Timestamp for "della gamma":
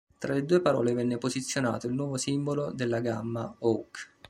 2.71-3.55